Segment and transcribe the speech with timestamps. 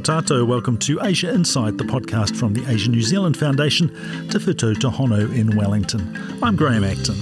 [0.00, 0.44] Kia ora.
[0.44, 3.88] Welcome to Asia Insight, the podcast from the Asia New Zealand Foundation
[4.28, 6.02] Te Whītau Tūhono in Wellington.
[6.42, 7.16] I'm Graham Acton.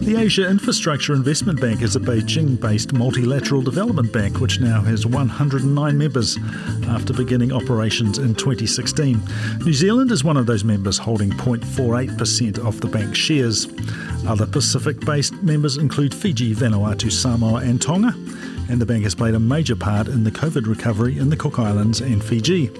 [0.00, 5.06] The Asia Infrastructure Investment Bank is a Beijing based multilateral development bank which now has
[5.06, 6.36] 109 members
[6.88, 9.20] after beginning operations in 2016.
[9.64, 13.68] New Zealand is one of those members holding 0.48% of the bank's shares.
[14.26, 18.12] Other Pacific based members include Fiji, Vanuatu, Samoa, and Tonga
[18.72, 21.58] and the bank has played a major part in the COVID recovery in the Cook
[21.58, 22.70] Islands and Fiji.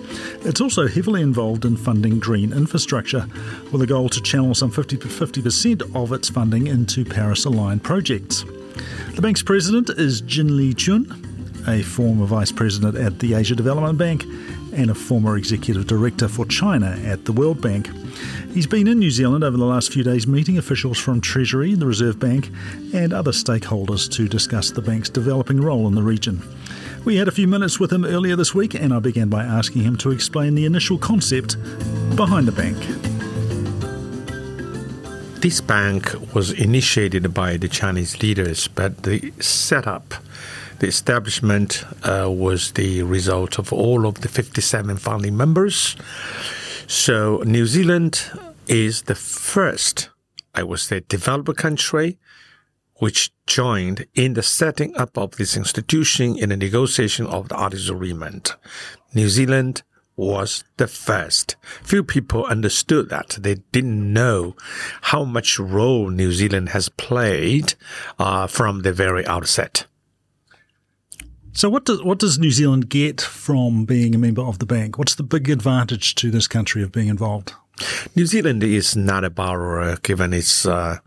[0.40, 3.26] It's also heavily involved in funding green infrastructure,
[3.70, 8.42] with a goal to channel some 50 percent of its funding into Paris aligned projects.
[9.14, 14.24] The bank's president is Jin Liqun, a former vice president at the Asia Development Bank
[14.72, 17.88] and a former executive director for China at the World Bank.
[18.52, 21.86] He's been in New Zealand over the last few days meeting officials from Treasury, the
[21.86, 22.50] Reserve Bank,
[22.92, 26.42] and other stakeholders to discuss the bank's developing role in the region.
[27.04, 29.82] We had a few minutes with him earlier this week, and I began by asking
[29.82, 31.56] him to explain the initial concept
[32.14, 32.78] behind the bank.
[35.40, 40.14] This bank was initiated by the Chinese leaders, but the setup
[40.82, 45.94] the establishment uh, was the result of all of the 57 founding members.
[46.88, 48.28] So New Zealand
[48.66, 50.10] is the first,
[50.56, 52.18] I would say, developed country
[52.96, 57.88] which joined in the setting up of this institution in the negotiation of the Articles
[57.88, 58.56] Agreement.
[59.14, 59.84] New Zealand
[60.16, 61.54] was the first.
[61.82, 63.38] Few people understood that.
[63.40, 64.56] They didn't know
[65.12, 67.74] how much role New Zealand has played
[68.18, 69.86] uh, from the very outset.
[71.54, 74.98] So, what does what does New Zealand get from being a member of the bank?
[74.98, 77.52] What's the big advantage to this country of being involved?
[78.16, 80.98] New Zealand is not a borrower given its uh,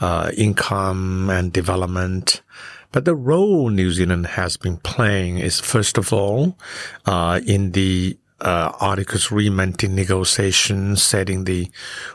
[0.00, 2.42] uh, income and development.
[2.90, 6.56] But the role New Zealand has been playing is, first of all,
[7.04, 11.70] uh, in the uh, articles rementing negotiations, setting the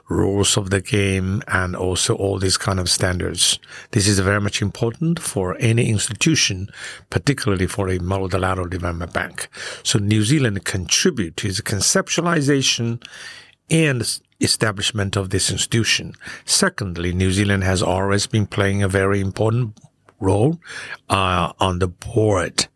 [0.07, 3.59] rules of the game, and also all these kind of standards.
[3.91, 6.69] This is very much important for any institution,
[7.09, 9.49] particularly for a multilateral development bank.
[9.83, 13.03] So New Zealand contribute to the conceptualization
[13.69, 16.13] and establishment of this institution.
[16.45, 19.77] Secondly, New Zealand has always been playing a very important
[20.19, 20.59] role
[21.09, 22.67] uh, on the board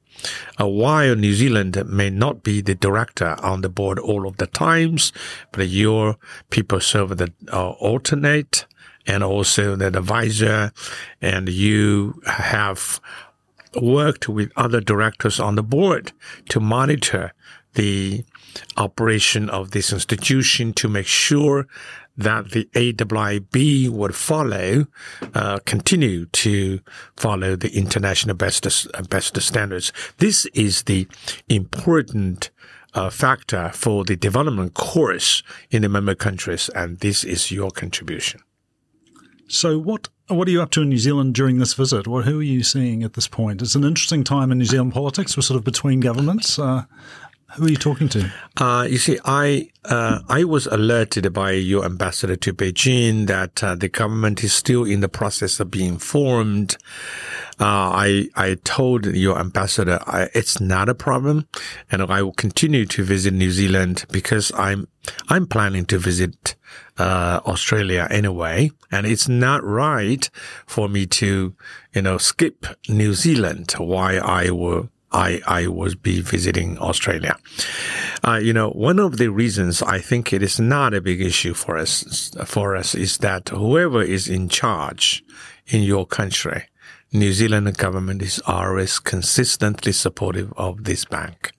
[0.58, 5.14] while New Zealand may not be the director on the board all of the times,
[5.52, 6.18] but your
[6.50, 8.66] people serve the uh, alternate
[9.06, 10.72] and also the advisor,
[11.22, 13.00] and you have
[13.82, 16.12] worked with other directors on the board
[16.50, 17.34] to monitor
[17.76, 18.26] the
[18.76, 21.68] operation of this institution to make sure
[22.18, 24.88] that the AIIB would follow,
[25.34, 26.80] uh, continue to
[27.16, 29.94] follow the international best, best standards.
[30.18, 31.08] This is the
[31.48, 32.50] important
[32.94, 38.42] uh, factor for the development course in the member countries, and this is your contribution.
[39.48, 42.06] So, what what are you up to in New Zealand during this visit?
[42.06, 43.62] What, who are you seeing at this point?
[43.62, 45.38] It's an interesting time in New Zealand politics.
[45.38, 46.60] We're sort of between governments.
[46.60, 46.84] Uh,
[47.56, 48.32] who are you talking to?
[48.58, 53.76] Uh, you see, I uh, I was alerted by your ambassador to Beijing that uh,
[53.76, 56.78] the government is still in the process of being formed.
[57.60, 57.64] Uh,
[57.96, 61.48] I I told your ambassador I, it's not a problem,
[61.90, 64.88] and I will continue to visit New Zealand because I'm
[65.30, 66.56] I'm planning to visit
[66.98, 70.30] uh, Australia anyway, and it's not right
[70.66, 71.56] for me to
[71.94, 77.38] you know skip New Zealand while I will I, I was be visiting Australia.
[78.24, 81.56] Uh, you know, one of the reasons I think it is not a big issue
[81.56, 85.24] for us, for us is that whoever is in charge
[85.66, 86.66] in your country,
[87.12, 91.52] New Zealand government is always consistently supportive of this bank.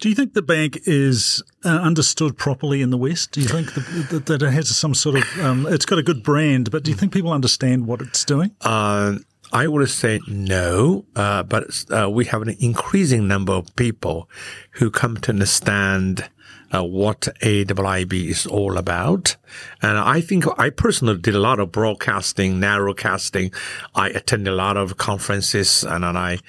[0.00, 3.30] Do you think the bank is uh, understood properly in the West?
[3.30, 6.24] Do you think that, that, it has some sort of, um, it's got a good
[6.24, 8.50] brand, but do you think people understand what it's doing?
[8.60, 9.18] Uh,
[9.54, 14.28] I would say no, uh, but uh, we have an increasing number of people
[14.72, 16.28] who come to understand
[16.74, 19.36] uh, what AIIB is all about.
[19.80, 23.54] And I think I personally did a lot of broadcasting, narrowcasting.
[23.94, 26.40] I attended a lot of conferences and, and I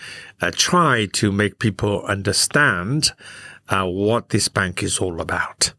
[0.42, 3.12] uh, try to make people understand
[3.70, 5.74] uh, what this bank is all about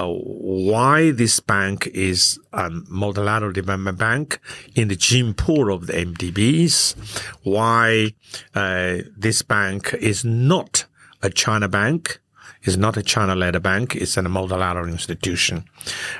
[0.00, 4.40] uh, why this bank is a multilateral development bank
[4.74, 6.94] in the gene pool of the MDBs,
[7.42, 8.14] why
[8.54, 10.86] uh, this bank is not
[11.22, 12.20] a China bank,
[12.62, 15.64] is not a China-led bank, it's a multilateral institution.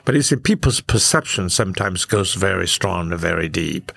[0.04, 3.92] But it's people's perception sometimes goes very strong and very deep.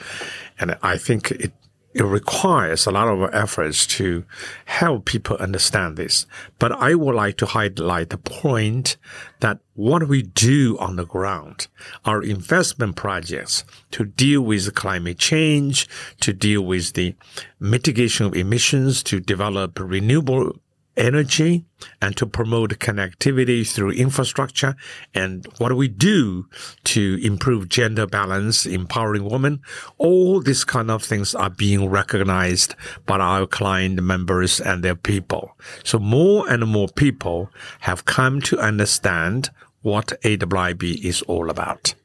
[0.60, 1.52] And I think it
[1.94, 4.26] it requires a lot of efforts to
[4.66, 6.26] help people understand this.
[6.58, 8.98] But I would like to highlight the point
[9.42, 11.68] that what we do on the ground,
[12.06, 15.88] our investment projects to deal with climate change,
[16.22, 17.16] to deal with the
[17.60, 20.58] mitigation of emissions, to develop renewable
[20.96, 21.66] energy
[22.02, 24.76] and to promote connectivity through infrastructure
[25.14, 26.48] and what do we do
[26.84, 29.62] to improve gender balance, empowering women.
[29.98, 32.76] All these kind of things are being recognized
[33.06, 35.58] by our client members and their people.
[35.84, 37.50] So more and more people
[37.82, 39.50] have come to understand
[39.82, 41.96] what AIIB is all about.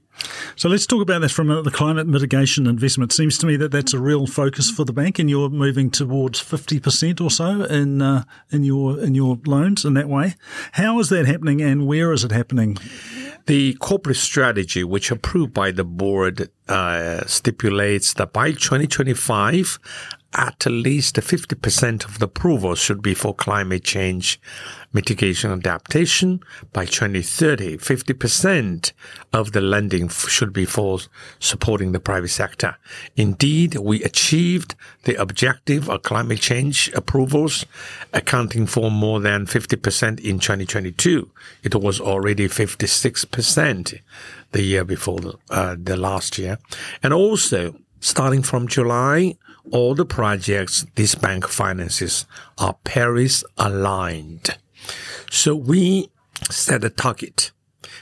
[0.57, 3.13] So let's talk about this from the climate mitigation investment.
[3.13, 5.91] It Seems to me that that's a real focus for the bank, and you're moving
[5.91, 10.35] towards fifty percent or so in uh, in your in your loans in that way.
[10.73, 12.79] How is that happening, and where is it happening?
[13.47, 19.79] The corporate strategy, which approved by the board, uh, stipulates that by 2025,
[20.35, 24.39] at least 50% of the approvals should be for climate change
[24.93, 26.41] mitigation adaptation.
[26.73, 28.93] By 2030, 50%
[29.33, 31.01] of the lending should be for
[31.39, 32.77] supporting the private sector.
[33.17, 37.65] Indeed, we achieved the objective of climate change approvals,
[38.13, 41.31] accounting for more than 50% in 2022.
[41.63, 44.01] It was already 56%
[44.53, 45.19] the year before
[45.51, 46.59] uh, the last year.
[47.03, 49.35] And also, starting from July,
[49.71, 52.27] all the projects this bank finances
[52.59, 54.57] are Paris aligned.
[55.31, 56.11] So we
[56.51, 57.53] set a target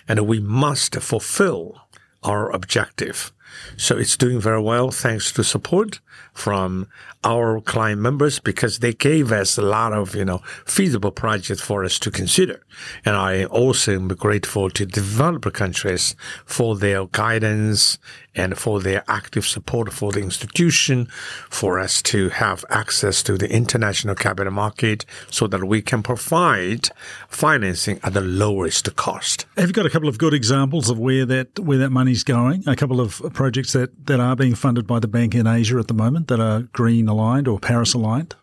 [0.08, 1.80] and we must fulfill
[2.22, 3.32] our objective.
[3.76, 6.00] So it's doing very well thanks to support
[6.32, 6.88] from
[7.24, 11.84] our client members because they gave us a lot of, you know, feasible projects for
[11.84, 12.64] us to consider.
[13.04, 16.14] And I also am grateful to developer countries
[16.44, 17.98] for their guidance
[18.36, 21.06] and for their active support for the institution,
[21.48, 26.90] for us to have access to the international capital market so that we can provide
[27.28, 29.46] financing at the lowest cost.
[29.56, 32.62] Have you got a couple of good examples of where that where that money's going?
[32.68, 35.86] A couple of projects that, that are being funded by the bank in Asia at
[35.86, 38.34] the moment that are green aligned or Paris aligned?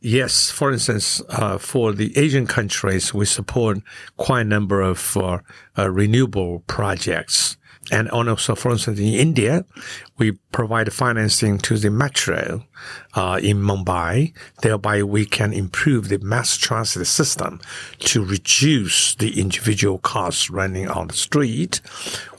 [0.00, 3.78] Yes, for instance, uh, for the Asian countries, we support
[4.18, 5.38] quite a number of uh,
[5.78, 7.56] uh, renewable projects.
[7.90, 9.64] And also, for instance, in India,
[10.18, 12.64] we provide financing to the metro
[13.14, 14.34] uh, in Mumbai.
[14.62, 17.60] Thereby, we can improve the mass transit system
[18.00, 21.80] to reduce the individual costs running on the street.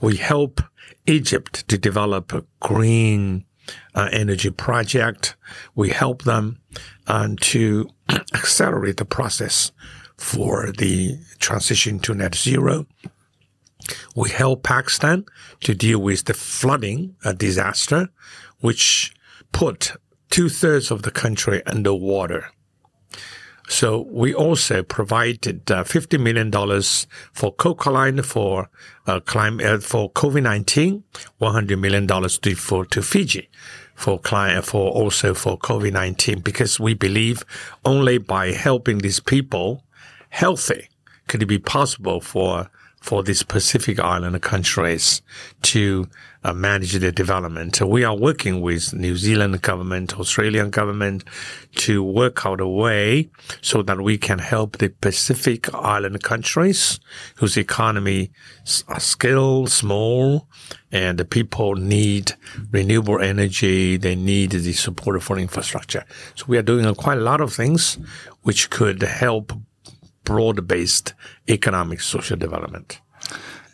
[0.02, 0.62] We help
[1.08, 3.46] Egypt to develop a green
[3.94, 5.36] uh, energy project.
[5.76, 6.60] We help them
[7.08, 7.90] um, to
[8.34, 9.72] accelerate the process
[10.18, 12.86] for the transition to net zero.
[14.16, 15.26] We help Pakistan
[15.62, 18.10] to deal with the flooding uh, disaster,
[18.60, 19.14] which
[19.52, 19.92] put
[20.30, 22.50] two thirds of the country underwater.
[23.68, 26.52] So we also provided uh, $50 million
[27.34, 28.70] for Cook Island for
[29.08, 31.04] uh, climate, uh, for COVID-19,
[31.42, 33.50] $100 million to, for, to Fiji
[33.96, 37.44] for client, for also for COVID-19, because we believe
[37.86, 39.84] only by helping these people
[40.30, 40.90] healthy
[41.28, 42.70] could it be possible for
[43.06, 45.22] for these Pacific Island countries
[45.62, 46.10] to
[46.44, 47.80] uh, manage their development.
[47.80, 51.24] We are working with New Zealand government, Australian government
[51.76, 53.30] to work out a way
[53.62, 57.00] so that we can help the Pacific Island countries
[57.36, 58.32] whose economy
[58.88, 60.48] are still small
[60.92, 62.32] and the people need
[62.72, 63.98] renewable energy.
[63.98, 66.06] They need the support for infrastructure.
[66.34, 68.00] So we are doing quite a lot of things
[68.42, 69.54] which could help
[70.24, 71.14] broad-based
[71.48, 73.00] economic social development.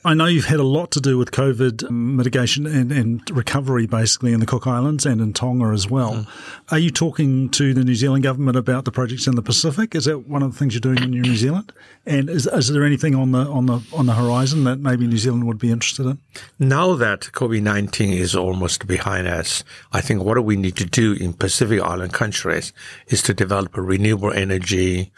[0.04, 4.34] I know you've had a lot to do with COVID mitigation and, and recovery, basically,
[4.34, 6.14] in the Cook Islands and in Tonga as well.
[6.14, 6.28] Mm.
[6.72, 9.94] Are you talking to the New Zealand government about the projects in the Pacific?
[9.94, 11.72] Is that one of the things you're doing in New Zealand?
[12.08, 15.20] And is, is there anything on the on the on the horizon that maybe New
[15.20, 16.18] Zealand would be interested in?
[16.58, 21.14] Now that COVID nineteen is almost behind us, I think what we need to do
[21.14, 22.74] in Pacific Island countries
[23.08, 25.12] is to develop renewable energy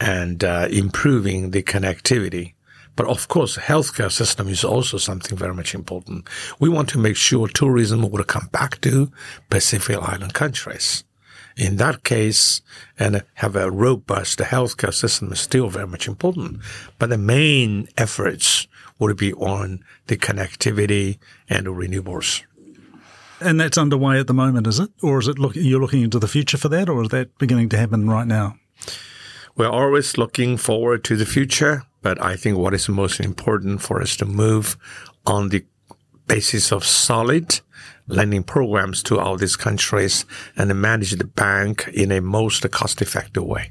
[0.00, 2.54] and uh, improving the connectivity
[2.96, 6.28] but of course, healthcare system is also something very much important.
[6.60, 9.10] We want to make sure tourism would come back to
[9.50, 11.04] Pacific Island countries.
[11.56, 12.62] In that case,
[12.98, 16.60] and have a robust healthcare system is still very much important.
[16.98, 18.66] But the main efforts
[18.98, 22.42] would be on the connectivity and the renewables.
[23.40, 24.90] And that's underway at the moment, is it?
[25.02, 27.68] Or is it look, you're looking into the future for that, or is that beginning
[27.70, 28.56] to happen right now?
[29.56, 31.84] We're always looking forward to the future.
[32.04, 34.76] But I think what is most important for us to move
[35.26, 35.64] on the
[36.26, 37.60] basis of solid
[38.06, 43.44] lending programs to all these countries and manage the bank in a most cost effective
[43.44, 43.70] way.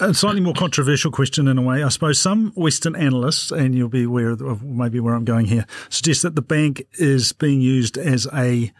[0.00, 1.82] A slightly more controversial question in a way.
[1.82, 5.64] I suppose some Western analysts, and you'll be aware of maybe where I'm going here,
[5.88, 8.70] suggest that the bank is being used as a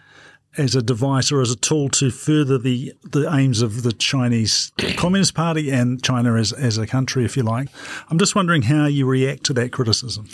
[0.56, 4.73] as a device or as a tool to further the, the aims of the Chinese
[4.96, 7.68] Communist Party and China as, as a country, if you like.
[8.08, 10.28] I'm just wondering how you react to that criticism.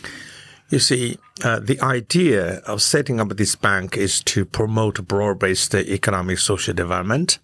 [0.70, 6.38] You see, uh, the idea of setting up this bank is to promote broad-based economic
[6.38, 7.40] social development.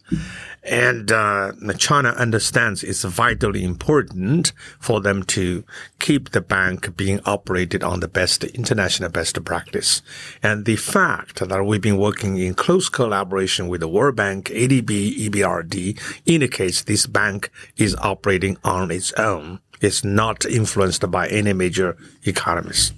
[0.67, 5.65] And uh, China understands it's vitally important for them to
[6.01, 10.03] keep the bank being operated on the best international best practice.
[10.43, 15.29] And the fact that we've been working in close collaboration with the World Bank, ADB,
[15.29, 19.61] EBRD indicates this bank is operating on its own.
[19.81, 22.93] It's not influenced by any major economies.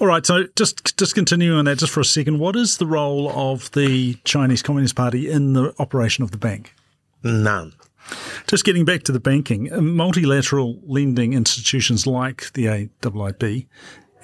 [0.00, 2.86] All right, so just just continuing on that just for a second, what is the
[2.86, 6.74] role of the Chinese Communist Party in the operation of the bank?
[7.22, 7.72] None.
[8.46, 13.66] Just getting back to the banking, uh, multilateral lending institutions like the AIIB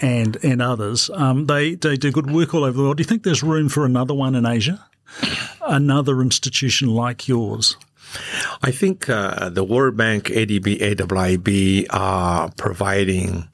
[0.01, 2.97] and and others, um, they they do good work all over the world.
[2.97, 4.85] Do you think there's room for another one in Asia,
[5.63, 7.77] another institution like yours?
[8.63, 13.49] I think uh, the World Bank, ADB, AIIB are providing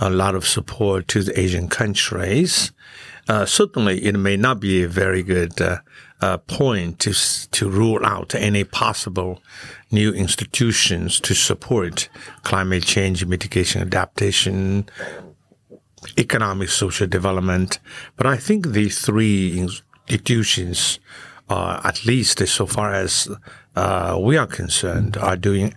[0.00, 2.72] a lot of support to the Asian countries.
[3.28, 5.78] Uh, certainly, it may not be a very good uh,
[6.20, 7.12] uh, point to
[7.50, 9.42] to rule out any possible
[9.90, 12.08] new institutions to support
[12.42, 14.88] climate change mitigation, adaptation,
[16.18, 17.78] economic, social development.
[18.16, 20.98] But I think the three institutions,
[21.48, 23.28] uh, at least so far as
[23.76, 25.74] uh, we are concerned, are doing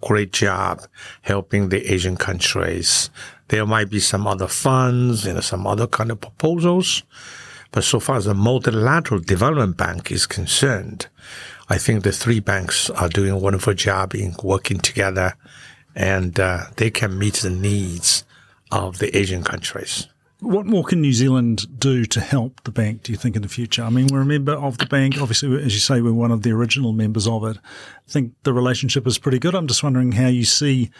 [0.00, 0.82] great job
[1.22, 3.10] helping the Asian countries.
[3.48, 7.02] There might be some other funds and some other kind of proposals.
[7.72, 11.08] But so far as the multilateral development bank is concerned,
[11.68, 15.34] I think the three banks are doing a wonderful job in working together
[15.94, 18.24] and uh, they can meet the needs
[18.70, 20.06] of the Asian countries.
[20.40, 23.48] What more can New Zealand do to help the bank, do you think, in the
[23.48, 23.82] future?
[23.82, 25.18] I mean, we're a member of the bank.
[25.18, 27.56] Obviously, as you say, we're one of the original members of it.
[27.56, 29.54] I think the relationship is pretty good.
[29.54, 30.90] I'm just wondering how you see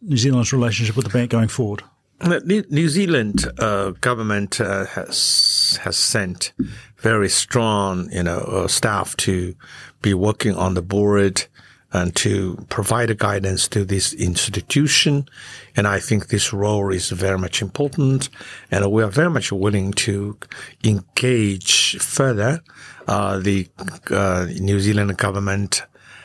[0.00, 1.82] New Zealand's relationship with the bank going forward.
[2.22, 6.52] New Zealand uh, government uh, has has sent
[6.98, 9.54] very strong, you know, uh, staff to
[10.02, 11.46] be working on the board
[11.92, 15.28] and to provide guidance to this institution.
[15.76, 18.28] And I think this role is very much important.
[18.70, 20.38] And we are very much willing to
[20.84, 22.62] engage further
[23.08, 23.68] uh, the
[24.10, 25.82] uh, New Zealand government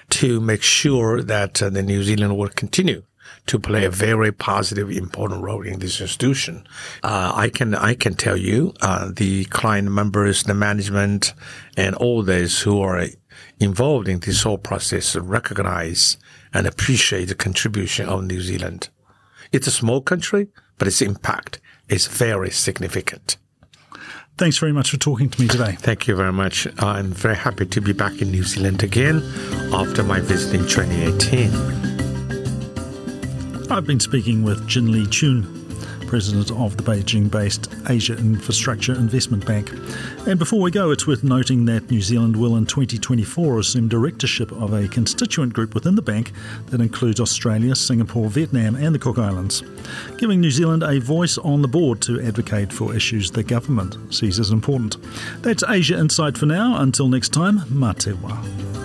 [0.09, 3.03] to make sure that uh, the New Zealand will continue
[3.47, 6.65] to play a very positive, important role in this institution.
[7.03, 11.33] Uh, I can I can tell you, uh, the client members, the management,
[11.77, 13.07] and all those who are
[13.59, 16.17] involved in this whole process recognize
[16.53, 18.89] and appreciate the contribution of New Zealand.
[19.51, 20.47] It's a small country,
[20.77, 21.59] but its impact
[21.89, 23.37] is very significant.
[24.37, 25.77] Thanks very much for talking to me today.
[25.79, 26.67] Thank you very much.
[26.79, 29.23] I'm very happy to be back in New Zealand again
[29.73, 31.85] after my visit in 2018.
[33.71, 35.64] I've been speaking with Jin Liqun,
[36.07, 39.71] president of the Beijing based Asia Infrastructure Investment Bank.
[40.27, 44.51] And before we go, it's worth noting that New Zealand will in 2024 assume directorship
[44.51, 46.31] of a constituent group within the bank
[46.67, 49.63] that includes Australia, Singapore, Vietnam, and the Cook Islands,
[50.17, 54.39] giving New Zealand a voice on the board to advocate for issues the government sees
[54.39, 54.97] as important.
[55.41, 56.81] That's Asia Insight for now.
[56.81, 58.84] Until next time, Matewa.